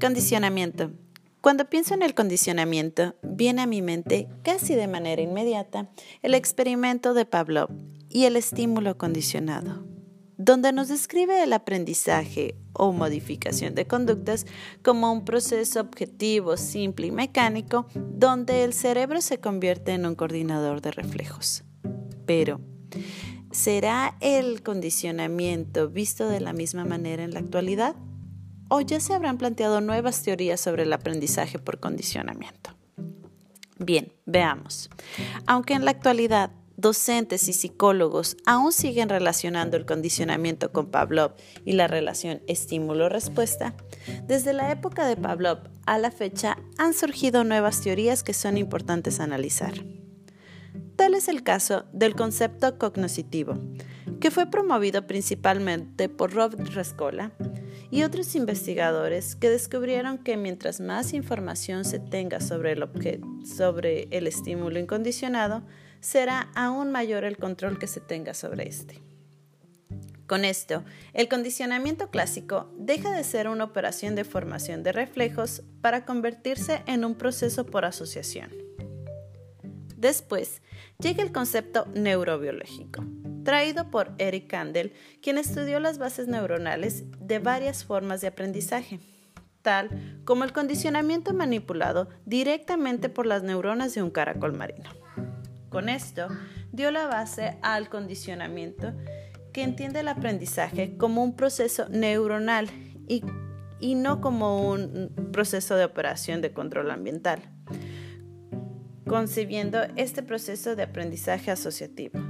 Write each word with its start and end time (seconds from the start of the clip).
Condicionamiento. 0.00 0.90
Cuando 1.40 1.70
pienso 1.70 1.94
en 1.94 2.02
el 2.02 2.14
condicionamiento, 2.14 3.14
viene 3.22 3.62
a 3.62 3.66
mi 3.66 3.80
mente 3.80 4.28
casi 4.42 4.74
de 4.74 4.88
manera 4.88 5.22
inmediata 5.22 5.88
el 6.22 6.34
experimento 6.34 7.14
de 7.14 7.24
Pavlov 7.24 7.70
y 8.10 8.24
el 8.24 8.36
estímulo 8.36 8.98
condicionado, 8.98 9.86
donde 10.36 10.72
nos 10.72 10.88
describe 10.88 11.42
el 11.42 11.54
aprendizaje 11.54 12.56
o 12.74 12.92
modificación 12.92 13.74
de 13.74 13.86
conductas 13.86 14.44
como 14.82 15.10
un 15.10 15.24
proceso 15.24 15.80
objetivo, 15.80 16.58
simple 16.58 17.06
y 17.06 17.10
mecánico, 17.10 17.86
donde 17.94 18.64
el 18.64 18.74
cerebro 18.74 19.22
se 19.22 19.40
convierte 19.40 19.92
en 19.92 20.04
un 20.04 20.14
coordinador 20.14 20.82
de 20.82 20.90
reflejos. 20.90 21.64
Pero, 22.26 22.60
¿será 23.50 24.18
el 24.20 24.62
condicionamiento 24.62 25.88
visto 25.88 26.28
de 26.28 26.40
la 26.40 26.52
misma 26.52 26.84
manera 26.84 27.24
en 27.24 27.32
la 27.32 27.40
actualidad? 27.40 27.96
O 28.68 28.80
ya 28.80 29.00
se 29.00 29.14
habrán 29.14 29.38
planteado 29.38 29.80
nuevas 29.80 30.22
teorías 30.22 30.60
sobre 30.60 30.84
el 30.84 30.92
aprendizaje 30.92 31.58
por 31.58 31.80
condicionamiento. 31.80 32.70
Bien, 33.78 34.12
veamos. 34.24 34.88
Aunque 35.46 35.74
en 35.74 35.84
la 35.84 35.90
actualidad 35.90 36.50
docentes 36.76 37.48
y 37.48 37.52
psicólogos 37.52 38.36
aún 38.46 38.72
siguen 38.72 39.08
relacionando 39.08 39.76
el 39.76 39.86
condicionamiento 39.86 40.72
con 40.72 40.90
Pavlov 40.90 41.32
y 41.64 41.72
la 41.72 41.86
relación 41.86 42.42
estímulo-respuesta, 42.46 43.74
desde 44.26 44.52
la 44.52 44.70
época 44.70 45.06
de 45.06 45.16
Pavlov 45.16 45.58
a 45.86 45.98
la 45.98 46.10
fecha 46.10 46.58
han 46.78 46.94
surgido 46.94 47.44
nuevas 47.44 47.80
teorías 47.80 48.22
que 48.22 48.34
son 48.34 48.58
importantes 48.58 49.20
analizar. 49.20 49.74
Tal 50.96 51.14
es 51.14 51.28
el 51.28 51.42
caso 51.42 51.84
del 51.92 52.14
concepto 52.14 52.78
cognoscitivo, 52.78 53.58
que 54.20 54.30
fue 54.30 54.46
promovido 54.46 55.06
principalmente 55.06 56.08
por 56.08 56.32
Rob 56.32 56.54
Rescola 56.72 57.32
y 57.96 58.02
otros 58.02 58.34
investigadores 58.34 59.36
que 59.36 59.48
descubrieron 59.48 60.18
que 60.18 60.36
mientras 60.36 60.80
más 60.80 61.14
información 61.14 61.86
se 61.86 61.98
tenga 61.98 62.40
sobre 62.40 62.72
el, 62.72 62.86
sobre 63.46 64.08
el 64.10 64.26
estímulo 64.26 64.78
incondicionado, 64.78 65.62
será 66.00 66.50
aún 66.54 66.92
mayor 66.92 67.24
el 67.24 67.38
control 67.38 67.78
que 67.78 67.86
se 67.86 68.00
tenga 68.00 68.34
sobre 68.34 68.68
este. 68.68 69.00
Con 70.26 70.44
esto, 70.44 70.84
el 71.14 71.30
condicionamiento 71.30 72.10
clásico 72.10 72.70
deja 72.76 73.12
de 73.12 73.24
ser 73.24 73.48
una 73.48 73.64
operación 73.64 74.14
de 74.14 74.24
formación 74.24 74.82
de 74.82 74.92
reflejos 74.92 75.62
para 75.80 76.04
convertirse 76.04 76.82
en 76.86 77.02
un 77.02 77.14
proceso 77.14 77.64
por 77.64 77.86
asociación. 77.86 78.65
Después, 79.96 80.60
llega 80.98 81.22
el 81.22 81.32
concepto 81.32 81.86
neurobiológico, 81.94 83.04
traído 83.44 83.90
por 83.90 84.12
Eric 84.18 84.48
Kandel, 84.48 84.92
quien 85.22 85.38
estudió 85.38 85.80
las 85.80 85.98
bases 85.98 86.28
neuronales 86.28 87.04
de 87.18 87.38
varias 87.38 87.84
formas 87.84 88.20
de 88.20 88.26
aprendizaje, 88.28 89.00
tal 89.62 90.20
como 90.24 90.44
el 90.44 90.52
condicionamiento 90.52 91.32
manipulado 91.32 92.10
directamente 92.26 93.08
por 93.08 93.24
las 93.24 93.42
neuronas 93.42 93.94
de 93.94 94.02
un 94.02 94.10
caracol 94.10 94.52
marino. 94.52 94.90
Con 95.70 95.88
esto, 95.88 96.28
dio 96.72 96.90
la 96.90 97.06
base 97.06 97.56
al 97.62 97.88
condicionamiento 97.88 98.92
que 99.52 99.62
entiende 99.62 100.00
el 100.00 100.08
aprendizaje 100.08 100.98
como 100.98 101.24
un 101.24 101.36
proceso 101.36 101.88
neuronal 101.88 102.68
y, 103.08 103.22
y 103.80 103.94
no 103.94 104.20
como 104.20 104.70
un 104.70 105.30
proceso 105.32 105.74
de 105.76 105.86
operación 105.86 106.42
de 106.42 106.52
control 106.52 106.90
ambiental, 106.90 107.40
concibiendo 109.08 109.78
este 109.96 110.22
proceso 110.22 110.76
de 110.76 110.82
aprendizaje 110.82 111.50
asociativo. 111.50 112.20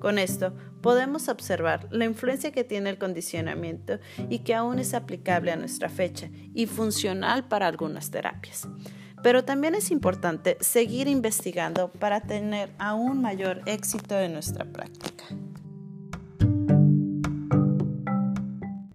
Con 0.00 0.18
esto 0.18 0.54
podemos 0.82 1.28
observar 1.28 1.88
la 1.90 2.04
influencia 2.04 2.52
que 2.52 2.64
tiene 2.64 2.90
el 2.90 2.98
condicionamiento 2.98 3.98
y 4.28 4.40
que 4.40 4.54
aún 4.54 4.78
es 4.78 4.92
aplicable 4.92 5.50
a 5.50 5.56
nuestra 5.56 5.88
fecha 5.88 6.28
y 6.52 6.66
funcional 6.66 7.48
para 7.48 7.66
algunas 7.66 8.10
terapias. 8.10 8.68
Pero 9.22 9.44
también 9.44 9.74
es 9.74 9.90
importante 9.90 10.58
seguir 10.60 11.08
investigando 11.08 11.90
para 11.90 12.20
tener 12.20 12.70
aún 12.78 13.22
mayor 13.22 13.62
éxito 13.64 14.20
en 14.20 14.34
nuestra 14.34 14.66
práctica. 14.66 15.24